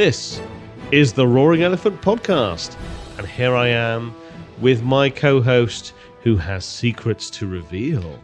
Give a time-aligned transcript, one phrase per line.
[0.00, 0.40] This
[0.92, 2.74] is the Roaring Elephant Podcast,
[3.18, 4.14] and here I am
[4.58, 5.92] with my co host
[6.22, 8.18] who has secrets to reveal.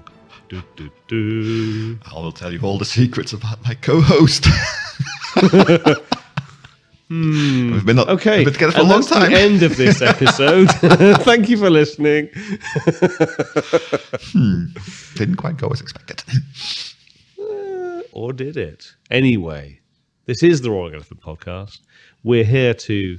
[0.48, 1.98] Do, do, do.
[2.10, 4.46] I will tell you all the secrets about my co-host.
[7.09, 7.73] Hmm.
[7.73, 9.30] We've been, not, Okay, we've been together for and a long that's time.
[9.30, 10.68] the end of this episode.
[11.24, 12.30] Thank you for listening.
[15.15, 16.24] Didn't quite go as expected.
[18.12, 18.95] or did it?
[19.10, 19.79] Anyway,
[20.27, 21.80] this is the Roaring Elephant Podcast.
[22.23, 23.19] We're here to.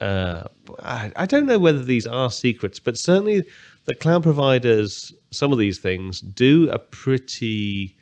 [0.00, 0.44] Uh,
[0.80, 3.44] I, I don't know whether these are secrets, but certainly
[3.84, 7.96] the cloud providers, some of these things, do a pretty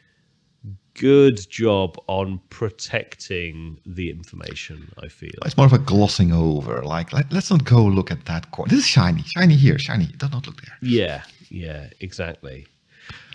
[0.94, 4.90] good job on protecting the information.
[5.02, 5.30] I feel.
[5.44, 6.82] It's more of a glossing over.
[6.82, 8.70] Like, let, let's not go look at that corner.
[8.70, 9.22] This is shiny.
[9.22, 9.78] Shiny here.
[9.78, 10.06] Shiny.
[10.06, 10.76] Do not look there.
[10.80, 12.66] Yeah, yeah, exactly.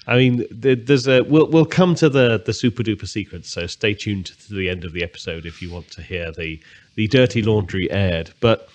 [0.08, 3.50] I mean, there's a we'll we'll come to the the super duper secrets.
[3.50, 6.60] So stay tuned to the end of the episode if you want to hear the
[6.96, 8.32] the dirty laundry aired.
[8.40, 8.70] But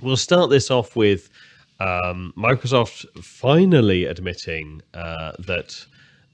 [0.00, 1.28] we'll start this off with
[1.80, 5.84] um, Microsoft finally admitting uh, that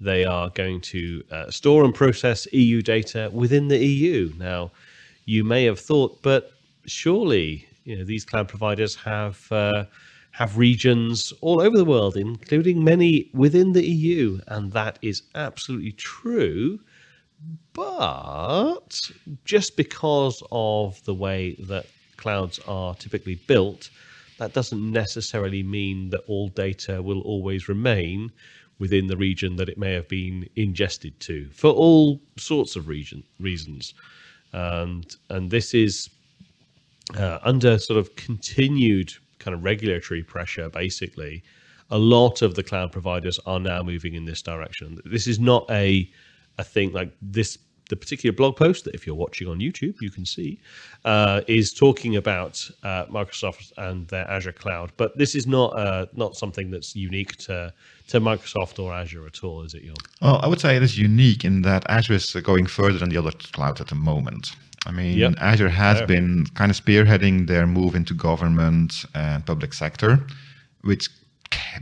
[0.00, 4.32] they are going to uh, store and process EU data within the EU.
[4.38, 4.70] Now,
[5.26, 6.52] you may have thought, but
[6.86, 9.84] surely you know these cloud providers have uh,
[10.32, 15.92] have regions all over the world, including many within the EU, and that is absolutely
[15.92, 16.80] true.
[17.72, 19.00] But
[19.44, 23.90] just because of the way that clouds are typically built,
[24.38, 28.30] that doesn't necessarily mean that all data will always remain
[28.78, 33.22] within the region that it may have been ingested to for all sorts of region,
[33.38, 33.94] reasons.
[34.52, 36.08] And, and this is
[37.16, 41.42] uh, under sort of continued kind of regulatory pressure, basically,
[41.90, 45.00] a lot of the cloud providers are now moving in this direction.
[45.04, 46.08] This is not a
[46.58, 47.58] a thing like this.
[47.88, 50.60] The particular blog post that, if you're watching on YouTube, you can see,
[51.04, 54.92] uh, is talking about uh, Microsoft and their Azure cloud.
[54.96, 57.72] But this is not uh, not something that's unique to
[58.08, 59.96] to Microsoft or Azure at all, is it, Jon?
[60.22, 63.16] Well, I would say it is unique in that Azure is going further than the
[63.16, 64.54] other clouds at the moment.
[64.86, 65.34] I mean, Yep.
[65.40, 66.06] Azure has Fair.
[66.06, 70.18] been kind of spearheading their move into government and public sector,
[70.82, 71.08] which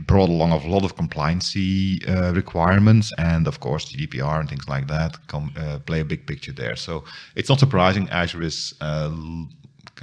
[0.05, 4.87] brought along a lot of compliancy uh, requirements, and of course GDPR and things like
[4.87, 6.75] that come uh, play a big picture there.
[6.75, 7.03] So
[7.35, 8.73] it's not surprising Azure is.
[8.81, 9.11] Uh,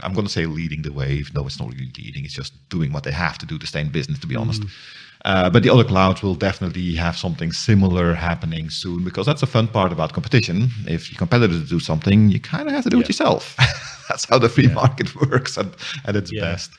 [0.02, 1.32] I'm going to say leading the wave.
[1.34, 2.24] No, it's not really leading.
[2.24, 4.62] It's just doing what they have to do to stay in business, to be honest.
[4.62, 4.66] Uh,
[5.26, 9.46] Uh, but the other clouds will definitely have something similar happening soon because that's a
[9.46, 10.68] fun part about competition.
[10.86, 13.56] If your competitors do something, you kind of have to do it yourself.
[14.08, 15.66] that's how the free market works at,
[16.04, 16.42] at its Yeah.
[16.42, 16.70] best.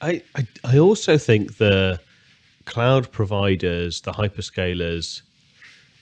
[0.00, 1.98] I, I I also think the
[2.64, 5.22] cloud providers, the hyperscalers.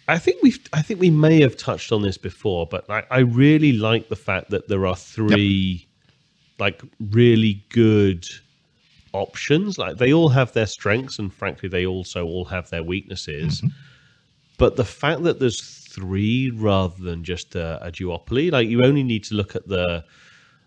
[0.09, 3.19] I think we've I think we may have touched on this before, but I, I
[3.21, 5.87] really like the fact that there are three
[6.59, 8.27] like really good
[9.15, 9.79] options.
[9.79, 13.63] Like they all have their strengths and frankly they also all have their weaknesses.
[14.59, 19.03] But the fact that there's three rather than just a, a duopoly, like you only
[19.03, 20.05] need to look at the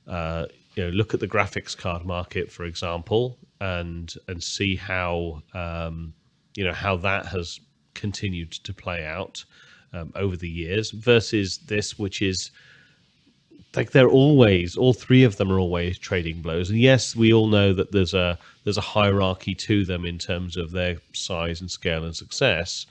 [0.07, 5.41] uh, you know look at the graphics card market, for example, and and see how
[5.53, 6.13] um,
[6.55, 7.59] you know how that has
[7.93, 9.43] continued to play out
[9.93, 12.51] um, over the years versus this, which is
[13.75, 17.47] like they're always all three of them are always trading blows and yes we all
[17.47, 21.69] know that there's a there's a hierarchy to them in terms of their size and
[21.69, 22.85] scale and success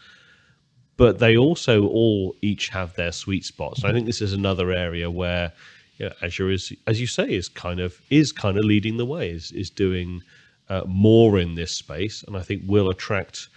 [0.97, 3.83] but they also all each have their sweet spots.
[3.83, 5.53] And I think this is another area where
[5.99, 9.07] you know, Azure is, as you say, is kind of is kind of leading the
[9.07, 10.23] way, is is doing
[10.69, 13.49] uh, more in this space, and I think will attract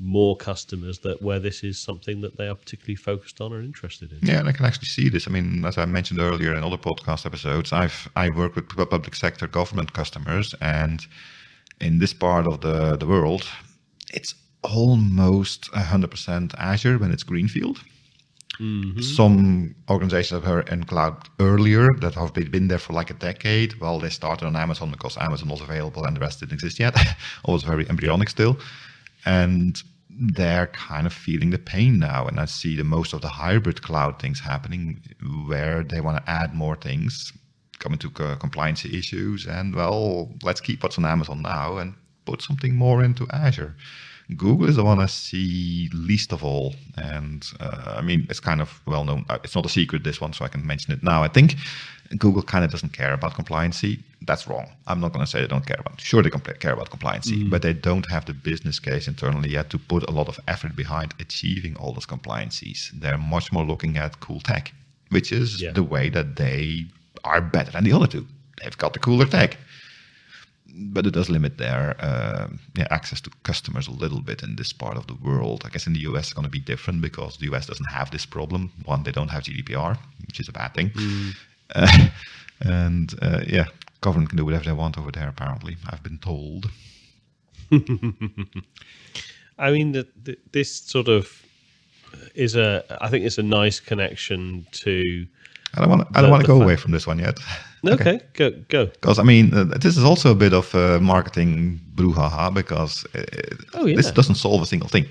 [0.00, 4.10] more customers that where this is something that they are particularly focused on or interested
[4.12, 4.18] in.
[4.22, 5.28] Yeah, and I can actually see this.
[5.28, 9.14] I mean, as I mentioned earlier in other podcast episodes, I've I work with public
[9.14, 11.06] sector government customers, and
[11.80, 13.46] in this part of the the world,
[14.12, 17.80] it's almost 100% Azure when it's greenfield.
[18.60, 19.00] Mm-hmm.
[19.00, 23.14] Some organizations have her in cloud earlier that have been been there for like a
[23.14, 23.80] decade.
[23.80, 26.94] Well, they started on Amazon because Amazon was available and the rest didn't exist yet.
[27.46, 28.58] It was very embryonic still.
[29.24, 29.82] And
[30.18, 32.26] they're kind of feeling the pain now.
[32.26, 35.00] And I see the most of the hybrid cloud things happening
[35.46, 37.32] where they want to add more things,
[37.78, 42.42] come into co- compliance issues, and well, let's keep what's on Amazon now and put
[42.42, 43.76] something more into Azure.
[44.36, 48.60] Google is the one I see least of all, and uh, I mean it's kind
[48.60, 49.24] of well known.
[49.28, 51.22] uh, It's not a secret this one, so I can mention it now.
[51.22, 51.56] I think
[52.18, 53.98] Google kind of doesn't care about compliancy.
[54.26, 54.66] That's wrong.
[54.86, 56.00] I'm not going to say they don't care about.
[56.00, 59.70] Sure, they compl- care about compliancy, but they don't have the business case internally yet
[59.70, 62.90] to put a lot of effort behind achieving all those compliancies.
[63.00, 64.72] They're much more looking at cool tech,
[65.10, 65.72] which is Yeah.
[65.72, 66.86] the way that they
[67.24, 68.26] are better than the other two.
[68.62, 69.56] They've got the cooler tech.
[70.72, 74.72] But it does limit their uh, yeah, access to customers a little bit in this
[74.72, 75.62] part of the world.
[75.64, 78.10] I guess in the US it's going to be different because the US doesn't have
[78.10, 78.72] this problem.
[78.84, 80.92] One, they don't have GDPR, which is a bad thing.
[81.74, 82.08] Uh,
[82.60, 83.66] and uh, yeah,
[84.00, 85.28] government can do whatever they want over there.
[85.28, 86.70] Apparently, I've been told.
[89.58, 91.42] I mean, the, the, this sort of
[92.34, 92.84] is a.
[93.00, 95.26] I think it's a nice connection to.
[95.74, 96.08] I don't want.
[96.16, 97.38] I don't want to go fa- away from this one yet.
[97.84, 98.86] Okay, go go.
[98.86, 103.22] Because I mean, uh, this is also a bit of uh, marketing brouhaha because uh,
[103.74, 103.96] Oh, yeah.
[103.96, 105.06] this doesn't solve a single thing.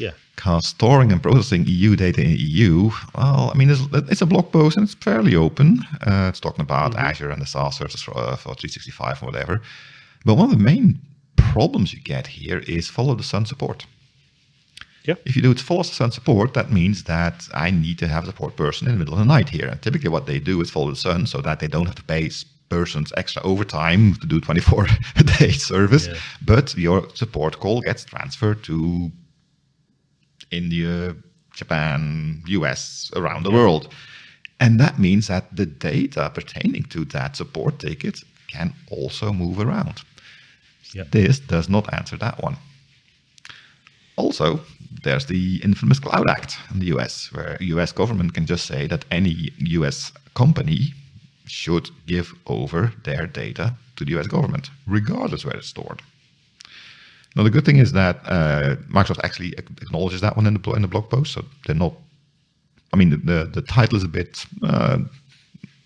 [0.00, 4.26] Yeah, Because storing and processing EU data in EU, well, I mean, it's, it's a
[4.26, 5.78] blog post and it's fairly open.
[6.06, 7.06] Uh, it's talking about Mm-hmm.
[7.06, 9.60] Azure and the SaaS services for, uh, for 365 or whatever.
[10.24, 10.98] But one of the main
[11.36, 13.86] problems you get here is follow the sun support.
[15.04, 18.08] Yeah, If you do it follow the sun support, that means that I need to
[18.08, 19.66] have a support person in the middle of the night here.
[19.66, 22.04] And typically, what they do is follow the sun so that they don't have to
[22.04, 22.30] pay
[22.68, 26.06] persons extra overtime to do 24 a day service.
[26.06, 26.14] Yeah.
[26.44, 29.10] But your support call gets transferred to
[30.50, 31.16] India,
[31.54, 33.92] Japan, US, around the world.
[34.60, 40.02] And that means that the data pertaining to that support ticket can also move around.
[40.94, 41.04] yeah.
[41.10, 42.56] This does not answer that one.
[44.16, 44.60] Also,
[45.02, 49.04] there's the infamous Cloud Act in the US, where US government can just say that
[49.10, 50.94] any US company
[51.46, 56.02] should give over their data to the US government, regardless where it's stored.
[57.34, 60.82] Now, the good thing is that uh, Microsoft actually acknowledges that one in the, in
[60.82, 61.94] the blog post, so they're not.
[62.92, 64.98] I mean, the, the, the title is a bit uh,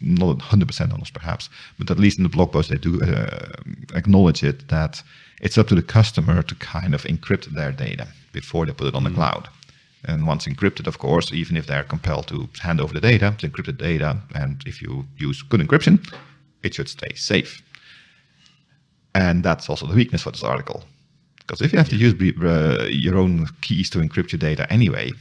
[0.07, 1.49] not 100% honest perhaps,
[1.79, 3.49] but at least in the blog post they do uh,
[3.95, 5.03] acknowledge it that
[5.41, 8.95] it's up to the customer to kind of encrypt their data before they put it
[8.95, 9.49] on the cloud.
[10.05, 13.45] And once encrypted, of course, even if they're compelled to hand over the data, it's
[13.45, 15.99] encrypted data, and if you use good encryption,
[16.63, 17.63] it should stay safe.
[19.15, 20.85] And that's also the weakness for this article.
[21.39, 25.13] Because if you have to use uh, your own keys to encrypt your data anyway,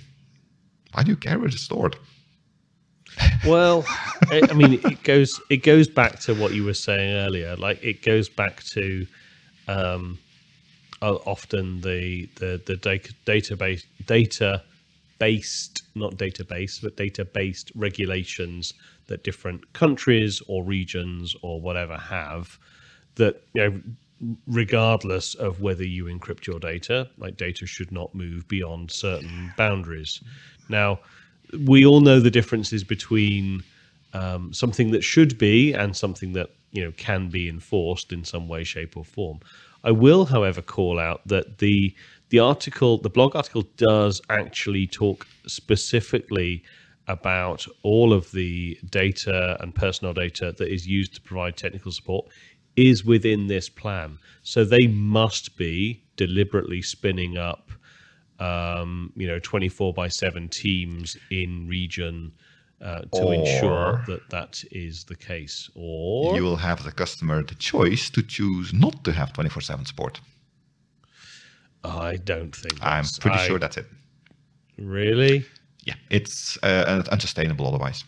[0.93, 1.95] why do you care where it's stored?
[3.45, 3.85] Well,
[4.31, 7.55] I I mean, it goes it goes back to what you were saying earlier.
[7.55, 9.05] Like it goes back to
[9.67, 10.19] um,
[11.01, 14.63] often the the the data database data
[15.19, 18.73] based not database but data based regulations
[19.07, 22.57] that different countries or regions or whatever have
[23.15, 23.81] that you know
[24.47, 30.21] regardless of whether you encrypt your data like data should not move beyond certain boundaries
[30.69, 30.99] now
[31.57, 33.63] we all know the differences between
[34.13, 38.47] um, something that should be and something that you know can be enforced in some
[38.47, 39.39] way, shape, or form.
[39.83, 41.95] I will, however, call out that the
[42.29, 46.63] the article, the blog article, does actually talk specifically
[47.07, 52.25] about all of the data and personal data that is used to provide technical support
[52.75, 54.17] is within this plan.
[54.43, 57.64] So they must be deliberately spinning up
[58.39, 62.31] um, you know, 24 by 7 teams in region
[62.81, 65.69] uh, to ensure that that is the case.
[65.75, 69.85] Or you will have the customer the choice to choose not to have 24 7
[69.85, 70.19] support.
[71.83, 73.85] I don't think I'm pretty I- sure that's it.
[74.77, 75.45] Really?
[75.85, 78.03] Yeah, it's uh, unsustainable otherwise.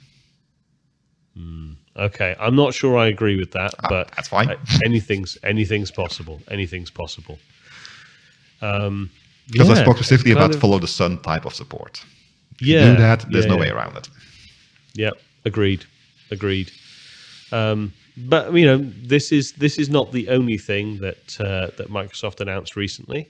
[1.37, 4.55] Mm, Okay, I'm not sure I agree with that, Ah, but that's fine.
[4.85, 6.41] anything's anything's possible.
[6.49, 7.39] Anything's possible.
[8.61, 9.09] Um,
[9.51, 12.03] Because I spoke specifically about of- follow the sun type of support.
[12.59, 13.61] Yeah, do that, there's yeah, no yeah.
[13.61, 14.09] way around it.
[14.93, 15.11] Yeah,
[15.45, 15.85] agreed,
[16.31, 16.71] agreed.
[17.51, 21.89] Um, but you know, this is this is not the only thing that uh, that
[21.89, 23.29] Microsoft announced recently.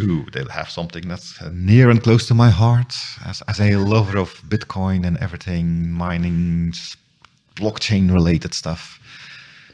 [0.00, 4.18] Ooh, they'll have something that's near and close to my heart as, as a lover
[4.18, 6.72] of Bitcoin and everything, mining,
[7.54, 8.98] blockchain related stuff.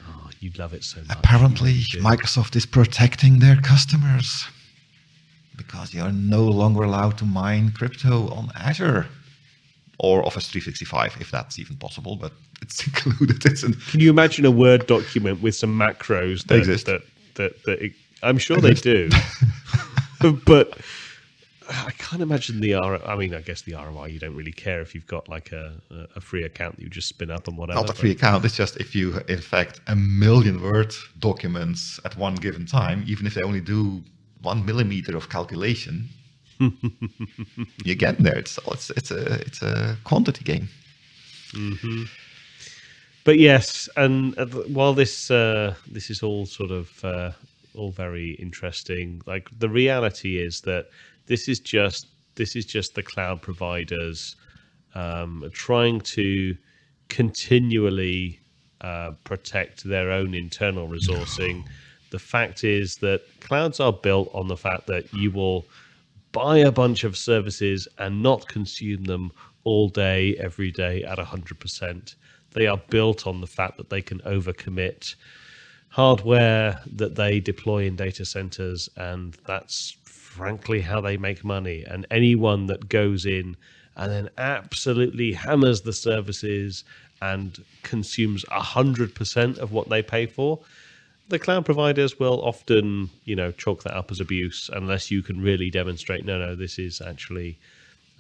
[0.06, 1.16] Oh, you'd love it so much.
[1.16, 4.46] Apparently, Microsoft is protecting their customers
[5.56, 9.06] because you're no longer allowed to mine crypto on Azure
[9.98, 12.32] or Office 365, if that's even possible, but
[12.62, 13.44] it's included.
[13.44, 16.86] It's an, Can you imagine a Word document with some macros that exist.
[16.86, 17.02] that
[17.34, 17.92] that, that it,
[18.22, 19.10] I'm sure they do,
[20.46, 20.78] but
[21.68, 23.04] I can't imagine the R.
[23.06, 25.74] I mean, I guess the ROI you don't really care if you've got like a
[26.16, 27.80] a free account that you just spin up and whatever.
[27.80, 28.44] not a free account.
[28.44, 33.26] It's just if you, in fact, a million Word documents at one given time, even
[33.26, 34.02] if they only do
[34.44, 36.08] one millimeter of calculation,
[37.84, 38.36] you get there.
[38.36, 40.68] It's it's it's a it's a quantity game.
[43.24, 47.32] but yes, and uh, while this uh, this is all sort of uh,
[47.74, 50.86] all very interesting, like the reality is that
[51.26, 54.36] this is just this is just the cloud providers
[54.94, 56.56] um, trying to
[57.08, 58.40] continually
[58.80, 61.64] uh, protect their own internal resourcing.
[62.14, 65.66] The fact is that clouds are built on the fact that you will
[66.30, 69.32] buy a bunch of services and not consume them
[69.64, 72.14] all day, every day at 100%.
[72.52, 75.16] They are built on the fact that they can overcommit
[75.88, 81.82] hardware that they deploy in data centers, and that's frankly how they make money.
[81.84, 83.56] And anyone that goes in
[83.96, 86.84] and then absolutely hammers the services
[87.20, 90.60] and consumes 100% of what they pay for,
[91.28, 95.40] the cloud providers will often, you know, chalk that up as abuse unless you can
[95.40, 97.58] really demonstrate, no, no, this is actually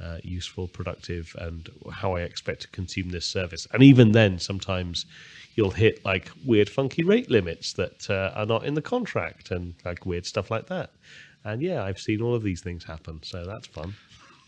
[0.02, 3.66] uh, useful, productive, and how I expect to consume this service.
[3.72, 5.06] And even then, sometimes
[5.54, 9.74] you'll hit like weird, funky rate limits that uh, are not in the contract and
[9.84, 10.90] like weird stuff like that.
[11.44, 13.94] And yeah, I've seen all of these things happen, so that's fun.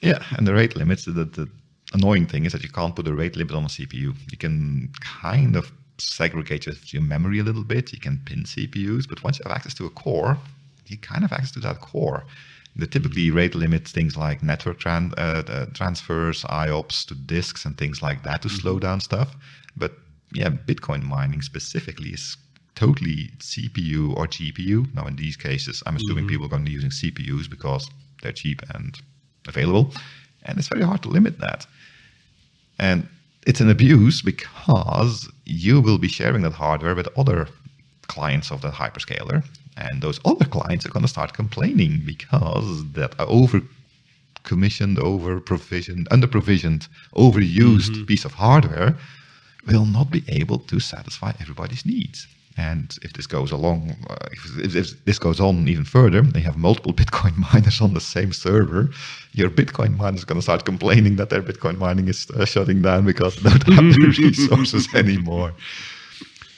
[0.00, 1.48] Yeah, and the rate limits, the, the
[1.92, 4.14] annoying thing is that you can't put a rate limit on a CPU.
[4.30, 7.92] You can kind of segregate your memory a little bit.
[7.92, 10.38] You can pin CPUs, but once you have access to a core,
[10.86, 12.24] you kind of access to that core.
[12.76, 18.02] They typically rate limit things like network tran- uh, transfers, IOPS to disks, and things
[18.02, 18.58] like that to mm-hmm.
[18.58, 19.34] slow down stuff.
[19.76, 19.92] But
[20.32, 22.36] yeah, Bitcoin mining specifically is
[22.74, 24.94] totally CPU or GPU.
[24.94, 26.28] Now, in these cases, I'm assuming mm-hmm.
[26.28, 27.88] people are going to be using CPUs because
[28.22, 28.98] they're cheap and
[29.48, 29.92] available.
[30.44, 31.66] And it's very hard to limit that.
[32.78, 33.08] And
[33.46, 37.48] it's an abuse because you will be sharing that hardware with other
[38.08, 39.44] clients of the hyperscaler.
[39.76, 43.60] And those other clients are going to start complaining because that over
[44.42, 48.04] commissioned, over provisioned, under provisioned, overused mm-hmm.
[48.04, 48.96] piece of hardware
[49.66, 52.26] will not be able to satisfy everybody's needs.
[52.58, 56.56] And if this goes along, uh, if, if, this goes on even further, they have
[56.56, 58.88] multiple Bitcoin miners on the same server.
[59.32, 62.80] Your Bitcoin miner is going to start complaining that their Bitcoin mining is uh, shutting
[62.80, 65.52] down because they don't have the resources anymore.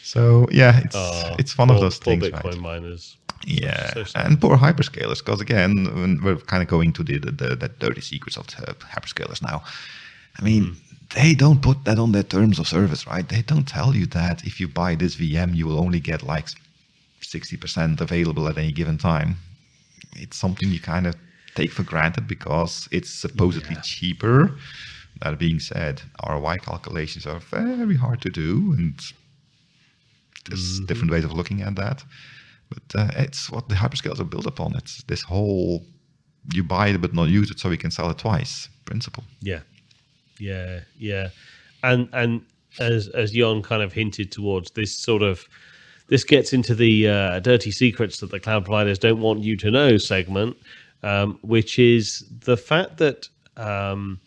[0.04, 2.28] So yeah, it's uh, it's one poor, of those things.
[2.28, 2.40] poor.
[2.40, 2.60] Bitcoin right?
[2.60, 3.16] miners.
[3.46, 7.56] Yeah, so and poor hyperscalers, because again, we're kind of going to the, the, the,
[7.56, 9.62] the dirty secrets of hyperscalers now.
[10.38, 13.28] I mean, mm they don't put that on their terms of service, right?
[13.28, 16.48] They don't tell you that if you buy this VM, you will only get like
[17.22, 19.36] 60% available at any given time.
[20.16, 21.14] It's something you kind of
[21.54, 23.80] take for granted because it's supposedly yeah.
[23.82, 24.56] cheaper.
[25.22, 28.94] That being said, ROI calculations are very hard to do, and
[30.46, 30.86] there's mm-hmm.
[30.86, 32.04] different ways of looking at that.
[32.68, 34.76] But uh, it's what the hyperscalers are built upon.
[34.76, 35.84] It's this whole
[36.52, 39.24] you buy it but not use it so we can sell it twice principle.
[39.40, 39.60] Yeah,
[40.38, 41.28] yeah, yeah,
[41.82, 42.42] and and
[42.80, 45.48] as as Jon kind of hinted towards this sort of
[46.08, 49.70] this gets into the uh, dirty secrets that the cloud providers don't want you to
[49.70, 50.56] know segment,
[51.02, 54.18] um, which is the fact that um,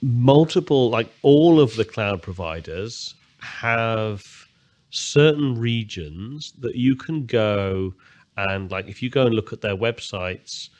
[0.00, 4.46] multiple, like all of the cloud providers, have
[4.90, 7.92] certain regions that you can go
[8.36, 10.70] and like if you go and look at their websites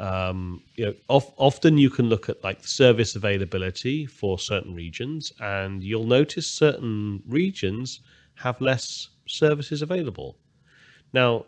[0.00, 5.32] um, you know, of, often you can look at like service availability for certain regions,
[5.40, 8.00] and you'll notice certain regions
[8.34, 10.36] have less services available.
[11.12, 11.44] Now,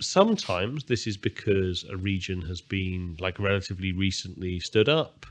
[0.00, 5.26] sometimes this is because a region has been like relatively recently stood up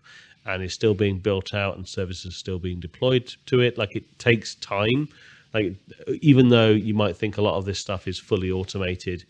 [0.45, 4.17] and is still being built out and services still being deployed to it like it
[4.17, 5.07] takes time
[5.53, 5.75] like
[6.21, 9.23] even though you might think a lot of this stuff is fully automated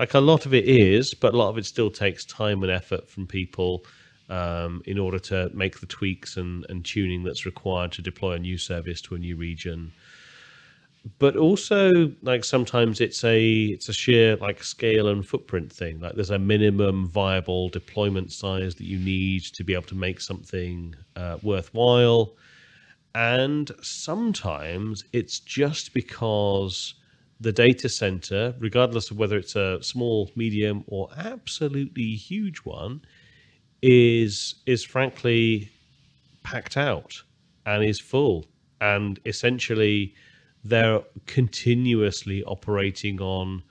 [0.00, 2.72] like a lot of it is, but a lot of it still takes time and
[2.72, 3.84] effort from people
[4.30, 8.38] um, in order to make the tweaks and, and tuning that's required to deploy a
[8.38, 9.92] new service to a new region.
[11.18, 13.42] But also, like sometimes it's a
[13.76, 16.00] it's a sheer like scale and footprint thing.
[16.00, 20.22] Like there's a minimum viable deployment size that you need to be able to make
[20.22, 22.36] something uh, worthwhile,
[23.14, 26.94] and sometimes it's just because
[27.40, 33.00] the data center, regardless of whether it's a small, medium, or absolutely huge one,
[33.82, 35.70] is is frankly
[36.42, 37.22] packed out
[37.64, 38.44] and is full,
[38.80, 40.14] and essentially
[40.64, 43.62] they're continuously operating on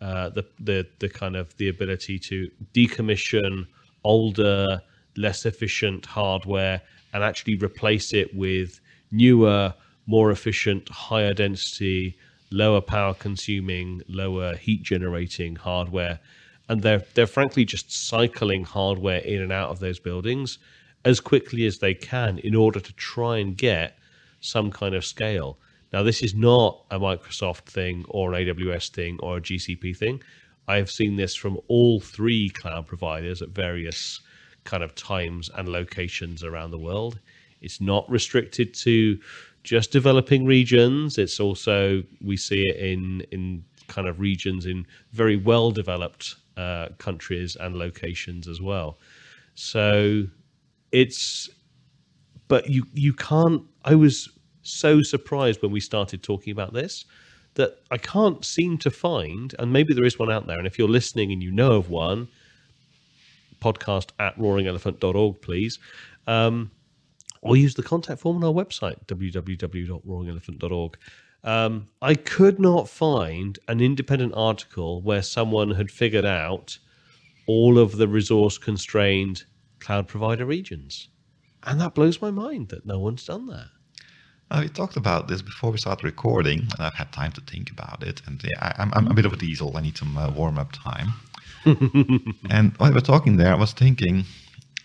[0.00, 3.66] uh, the the the kind of the ability to decommission
[4.04, 4.80] older,
[5.16, 6.80] less efficient hardware
[7.12, 9.74] and actually replace it with newer,
[10.06, 12.16] more efficient, higher density
[12.50, 16.20] lower power consuming, lower heat generating hardware.
[16.68, 20.58] And they're they're frankly just cycling hardware in and out of those buildings
[21.04, 23.98] as quickly as they can in order to try and get
[24.40, 25.58] some kind of scale.
[25.92, 30.22] Now, this is not a Microsoft thing or an AWS thing or a GCP thing.
[30.66, 34.20] I have seen this from all three cloud providers at various
[34.64, 37.18] kind of times and locations around the world.
[37.62, 39.18] It's not restricted to
[39.68, 41.18] just developing regions.
[41.18, 46.88] It's also we see it in in kind of regions in very well developed uh,
[46.98, 48.98] countries and locations as well.
[49.54, 50.24] So
[50.92, 51.50] it's
[52.48, 53.62] but you you can't.
[53.84, 54.28] I was
[54.62, 57.04] so surprised when we started talking about this
[57.54, 60.58] that I can't seem to find, and maybe there is one out there.
[60.58, 62.28] And if you're listening and you know of one,
[63.60, 65.78] podcast at roaringelephant.org, please.
[66.26, 66.70] Um,
[67.40, 70.98] or use the contact form on our website, www.roaringelephant.org.
[71.44, 76.78] Um, I could not find an independent article where someone had figured out
[77.46, 79.44] all of the resource constrained
[79.78, 81.08] cloud provider regions.
[81.64, 83.68] And that blows my mind that no one's done that.
[84.50, 87.70] Uh, we talked about this before we started recording, and I've had time to think
[87.70, 88.22] about it.
[88.26, 89.76] And yeah, I, I'm, I'm a bit of a diesel.
[89.76, 91.08] I need some uh, warm up time.
[92.50, 94.24] and while we were talking there, I was thinking,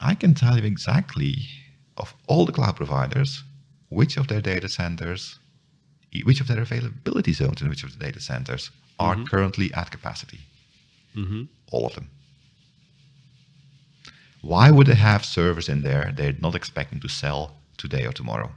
[0.02, 1.38] I can tell you exactly
[1.98, 3.44] of all the cloud providers
[3.90, 5.40] which of their data centers,
[6.24, 9.26] which of their availability zones in which of the data centers are mm-hmm.
[9.26, 10.40] currently at capacity.
[11.16, 11.44] Mm-hmm.
[11.72, 12.10] All of them.
[14.42, 18.52] Why would they have servers in there they're not expecting to sell today or tomorrow?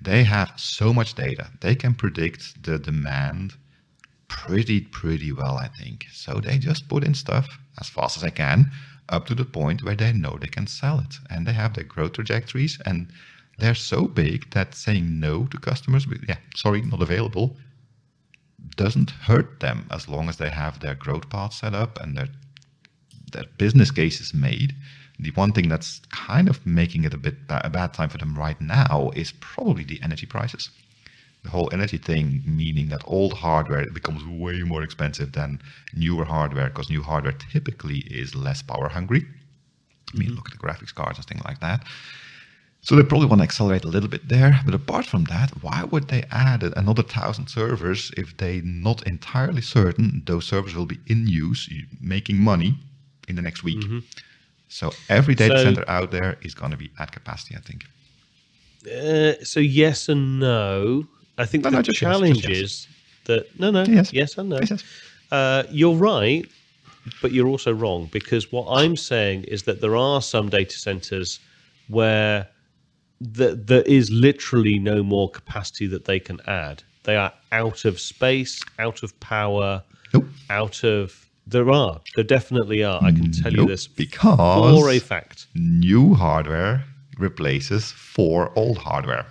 [0.00, 1.50] They have so much data.
[1.60, 3.54] They can predict the demand
[4.28, 6.06] pretty, pretty well, I think.
[6.12, 7.46] So they just put in stuff
[7.78, 8.70] as fast as they can
[9.10, 11.16] up to the point where they know they can sell it.
[11.28, 13.08] And they have their growth trajectories and
[13.58, 17.56] they're so big that saying no to customers, yeah, sorry, not available,
[18.76, 22.28] doesn't hurt them as long as they have their growth path set up and their,
[23.32, 24.74] their business case is made
[25.22, 28.34] the one thing that's kind of making it a bit a bad time for them
[28.34, 30.70] right now is probably the energy prices.
[31.42, 35.62] The whole energy thing, meaning that old hardware becomes way more expensive than
[35.94, 39.24] newer hardware because new hardware typically is less power hungry.
[40.12, 40.36] I mean, mm-hmm.
[40.36, 41.84] look at the graphics cards and things like that.
[42.82, 44.60] So they probably want to accelerate a little bit there.
[44.64, 49.60] But apart from that, why would they add another thousand servers if they're not entirely
[49.60, 51.68] certain those servers will be in use,
[52.00, 52.78] making money
[53.28, 53.80] in the next week?
[53.80, 53.98] Mm-hmm.
[54.68, 57.84] So every data so, center out there is going to be at capacity, I think.
[58.86, 61.06] Uh, so yes and no.
[61.40, 62.88] I think no, the no, challenge yes, is
[63.24, 64.60] that no, no, yes, yes and no.
[64.60, 64.84] Yes,
[65.30, 66.44] uh, you're right,
[67.22, 71.40] but you're also wrong because what I'm saying is that there are some data centers
[71.88, 72.48] where
[73.20, 76.82] the, there is literally no more capacity that they can add.
[77.04, 80.26] They are out of space, out of power, nope.
[80.50, 82.00] out of there are.
[82.14, 83.02] There definitely are.
[83.02, 85.46] I can tell nope, you this because for a fact.
[85.54, 86.84] New hardware
[87.18, 89.26] replaces for old hardware.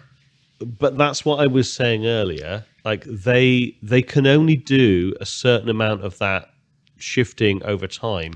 [0.60, 2.66] But that's what I was saying earlier.
[2.86, 6.50] Like they they can only do a certain amount of that
[6.98, 8.34] shifting over time,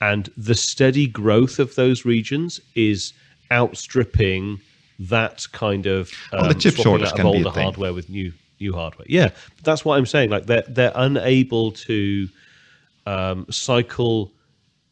[0.00, 3.12] and the steady growth of those regions is
[3.50, 4.60] outstripping
[4.98, 8.72] that kind of um, well, the chip shortage can older be hardware with new new
[8.72, 9.06] hardware.
[9.08, 9.30] Yeah,
[9.62, 10.30] that's what I'm saying.
[10.30, 12.28] Like they're they're unable to
[13.06, 14.32] um, cycle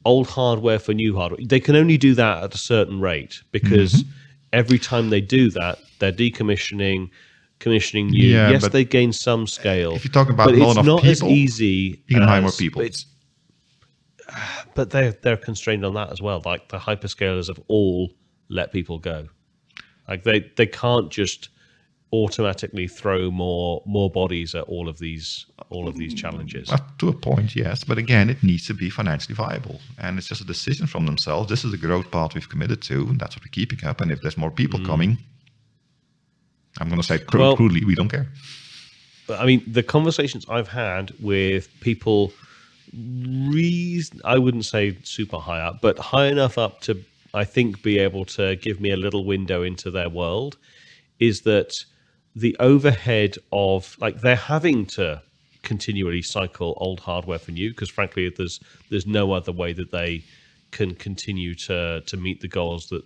[0.05, 1.40] old hardware for new hardware.
[1.45, 4.11] They can only do that at a certain rate because mm-hmm.
[4.53, 7.11] Every time they do that, they're decommissioning,
[7.59, 8.27] commissioning new.
[8.27, 9.93] Yeah, yes, they gain some scale.
[9.95, 12.03] If you talk about but it's not people, as easy.
[12.07, 12.83] You can as, hire more people.
[12.83, 13.05] But,
[14.75, 16.43] but they're they're constrained on that as well.
[16.45, 18.11] Like the hyperscalers have all
[18.49, 19.29] let people go.
[20.09, 21.49] Like they they can't just
[22.12, 26.70] automatically throw more more bodies at all of these all of these challenges.
[26.70, 27.85] Uh, to a point yes.
[27.85, 29.81] But again it needs to be financially viable.
[29.98, 31.48] And it's just a decision from themselves.
[31.48, 34.01] This is the growth path we've committed to and that's what we're keeping up.
[34.01, 34.87] And if there's more people mm.
[34.87, 35.18] coming
[36.79, 38.27] i'm going to say cr- well, crudely we don't care.
[39.31, 42.33] i mean the conversations i've had with people
[42.94, 47.03] reason i wouldn't say super high up but high enough up to
[47.35, 50.57] i think be able to give me a little window into their world
[51.18, 51.85] is that
[52.35, 55.23] the overhead of like they're having to
[55.62, 58.59] continually cycle old hardware for new because frankly there's
[58.90, 60.25] there's no other way that they
[60.71, 63.03] can continue to to meet the goals that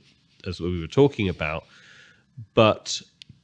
[0.47, 1.65] as we were talking about.
[2.55, 3.01] But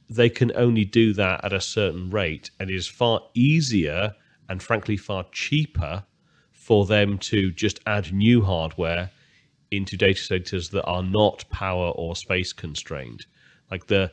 [0.09, 4.15] they can only do that at a certain rate and it is far easier
[4.49, 6.03] and frankly far cheaper
[6.51, 9.09] for them to just add new hardware
[9.71, 13.25] into data centers that are not power or space constrained.
[13.71, 14.11] Like the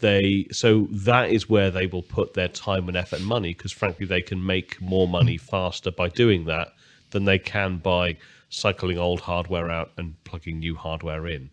[0.00, 3.72] they so that is where they will put their time and effort and money because
[3.72, 6.68] frankly they can make more money faster by doing that
[7.10, 8.16] than they can by
[8.48, 11.50] cycling old hardware out and plugging new hardware in.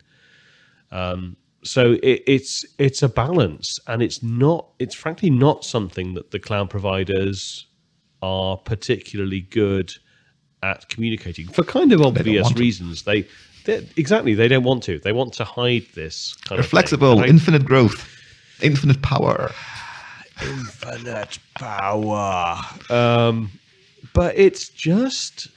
[0.92, 6.32] Um, so it, it's it's a balance and it's not it's frankly not something that
[6.32, 7.68] the cloud providers
[8.22, 9.94] are particularly good
[10.64, 13.04] at communicating for kind of obvious reasons.
[13.04, 13.28] They
[13.96, 15.00] exactly they don't want to.
[15.00, 18.08] They want to hide this kind They're of flexible infinite growth
[18.62, 19.52] infinite power.
[20.42, 22.58] Infinite power.
[22.90, 23.52] Um,
[24.14, 25.48] but it's just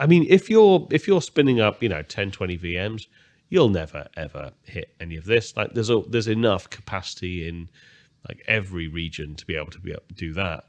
[0.00, 3.06] I mean, if you're if you're spinning up, you know, 10, 20 VMs,
[3.50, 5.54] you'll never ever hit any of this.
[5.56, 7.68] Like there's a, there's enough capacity in
[8.26, 10.64] like every region to be able to be able to do that.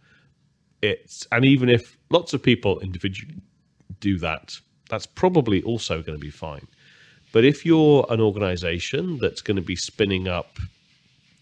[0.82, 3.36] It's and even if lots of people individually
[4.02, 4.58] do that,
[4.90, 6.68] that's probably also going to be fine.
[7.32, 10.60] But if you're an organization that's going to be spinning up,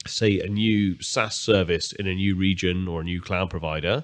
[0.10, 4.04] say, a new SaaS service in a new region or a new cloud provider,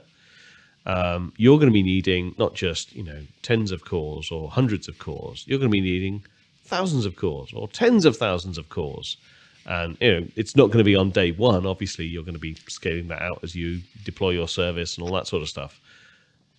[0.86, 4.88] um, you're going to be needing not just you know tens of cores or hundreds
[4.88, 5.44] of cores.
[5.48, 6.24] You're going to be needing
[6.66, 9.18] thousands of cores or tens of thousands of cores.
[9.68, 11.66] And you know it's not going to be on day one.
[11.66, 15.14] Obviously, you're going to be scaling that out as you deploy your service and all
[15.16, 15.80] that sort of stuff.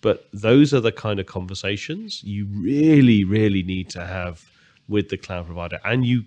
[0.01, 4.45] But those are the kind of conversations you really, really need to have
[4.87, 5.79] with the cloud provider.
[5.83, 6.25] And you,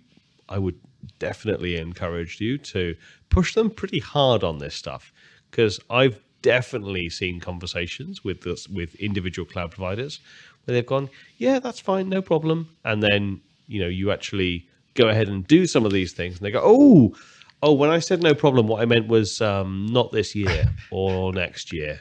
[0.48, 0.78] I would
[1.18, 2.96] definitely encouraged you to
[3.28, 5.12] push them pretty hard on this stuff
[5.50, 10.20] because I've definitely seen conversations with this, with individual cloud providers
[10.64, 11.08] where they've gone,
[11.38, 15.66] yeah, that's fine, no problem, and then you know you actually go ahead and do
[15.66, 17.14] some of these things, and they go, oh,
[17.62, 21.32] oh, when I said no problem, what I meant was um, not this year or
[21.32, 22.00] next year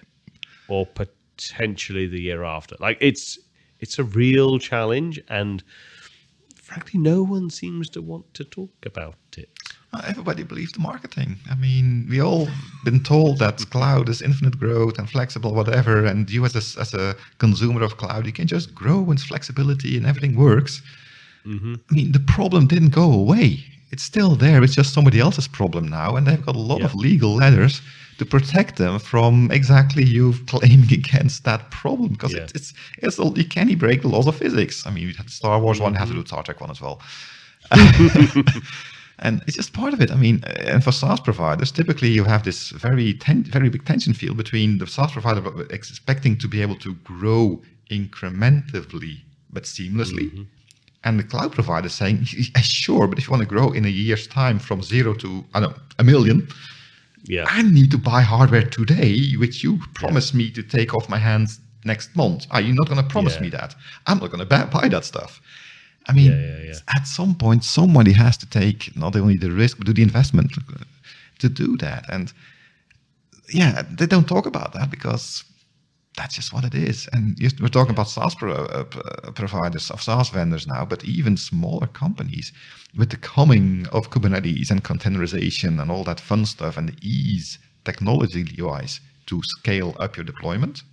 [0.68, 2.76] or potentially the year after.
[2.80, 3.38] Like it's
[3.80, 5.64] it's a real challenge, and
[6.70, 9.50] frankly, no one seems to want to talk about it.
[10.08, 11.38] Everybody believes the marketing.
[11.50, 12.48] I mean, we all
[12.86, 16.06] been told that cloud is infinite growth and flexible, whatever.
[16.06, 19.98] And you, as a, as a consumer of cloud, you can just grow with flexibility
[19.98, 20.82] and everything works.
[21.46, 21.76] Mm-hmm.
[21.90, 23.64] I mean, the problem didn't go away.
[23.92, 24.64] It's still there.
[24.64, 27.82] It's just somebody else's problem now, and they've got a lot of legal letters
[28.20, 32.44] to protect them from exactly you claiming against that problem because yeah.
[32.44, 34.86] it, it's it's you can't break the laws of physics.
[34.86, 37.02] I mean, we had Star Wars one, have to do Star Trek one as well.
[39.20, 40.12] and it's just part of it.
[40.12, 44.14] I mean, and for SaaS providers, typically you have this very ten, very big tension
[44.14, 50.44] field between the SaaS provider expecting to be able to grow incrementally but seamlessly, mm-hmm.
[51.06, 54.28] and the cloud provider saying, "Sure, but if you want to grow in a year's
[54.28, 56.48] time from zero to I don't know a million,
[57.24, 57.46] yeah.
[57.48, 60.40] I need to buy hardware today, which you promised yeah.
[60.40, 62.46] me to take off my hands next month.
[62.52, 63.42] Are you not going to promise yeah.
[63.42, 63.76] me that?
[64.08, 65.42] I'm not going to buy that stuff."
[66.08, 66.32] I mean,
[66.96, 70.52] at some point, somebody has to take not only the risk, but do the investment
[71.40, 72.06] to do that.
[72.10, 72.34] And
[73.54, 75.44] yeah, they don't talk about that because
[76.16, 77.08] that's just what it is.
[77.14, 81.38] And we're talking about SaaS pro, uh, uh, providers, of SaaS vendors now, but even
[81.38, 82.52] smaller companies
[82.98, 87.60] with the coming of Kubernetes and containerization and all that fun stuff and the ease
[87.86, 90.84] technology-wise to scale up your deployment.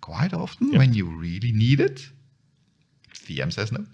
[0.00, 0.78] Quite often, yep.
[0.78, 2.00] when you really need it,
[3.14, 3.84] VM says no.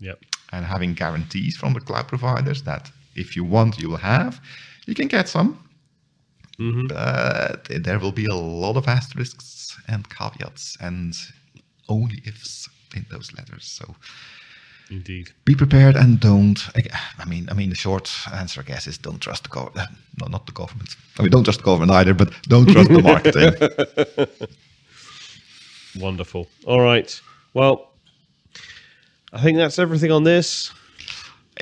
[0.00, 0.22] Yep.
[0.52, 4.40] And having guarantees from the cloud providers that if you want, you will have,
[4.86, 5.69] you can get some.
[6.60, 6.88] Mm-hmm.
[6.88, 11.14] But there will be a lot of asterisks and caveats and
[11.88, 13.64] only ifs in those letters.
[13.64, 13.96] So
[14.90, 15.30] Indeed.
[15.44, 16.58] Be prepared and don't.
[17.18, 19.88] I mean, I mean, the short answer, I guess, is don't trust the government.
[20.20, 20.96] No, not the government.
[21.18, 23.54] I mean, don't trust the government either, but don't trust the marketing.
[26.02, 26.46] Wonderful.
[26.66, 27.18] All right.
[27.54, 27.92] Well,
[29.32, 30.72] I think that's everything on this.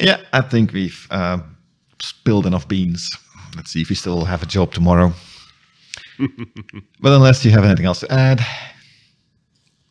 [0.01, 1.39] Yeah, I think we've uh,
[2.03, 3.17] spilled enough beans.
[3.57, 5.13] Let's see if we still have a job tomorrow.
[6.19, 8.45] but unless you have anything else to add,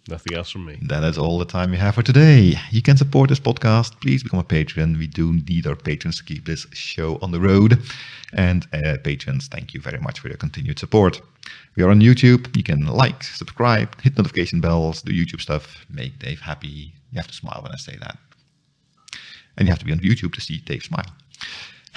[0.10, 0.80] nothing else from me.
[0.84, 2.56] That is all the time we have for today.
[2.72, 4.00] You can support this podcast.
[4.02, 4.98] Please become a patron.
[4.98, 7.82] We do need our patrons to keep this show on the road.
[8.34, 11.22] And uh, patrons, thank you very much for your continued support.
[11.76, 12.56] We are on YouTube.
[12.56, 17.28] You can like, subscribe, hit notification bells, do YouTube stuff, make Dave happy, you have
[17.28, 18.18] to smile when I say that.
[19.58, 21.08] And you have to be on YouTube to see Dave smile.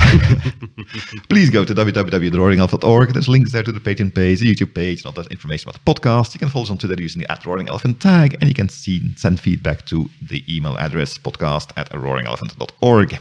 [1.29, 3.13] Please go to www.roaringelephant.org.
[3.13, 5.85] There's links there to the Patreon page, the YouTube page, and all that information about
[5.85, 6.35] the podcast.
[6.35, 8.69] You can follow us on Twitter using the at Roaring Elephant tag, and you can
[8.69, 13.19] see, send feedback to the email address podcast at roaringelephant.org.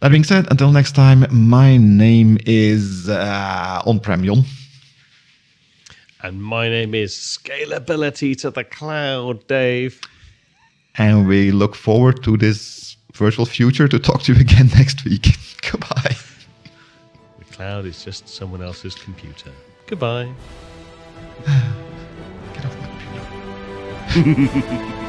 [0.00, 4.44] That being said, until next time, my name is uh, Jon.
[6.22, 10.00] And my name is Scalability to the Cloud, Dave.
[10.96, 15.28] And we look forward to this virtual future to talk to you again next week.
[15.70, 16.16] Goodbye.
[17.38, 19.52] The cloud is just someone else's computer.
[19.86, 20.32] Goodbye.
[21.46, 22.88] Get off my
[24.14, 24.98] computer.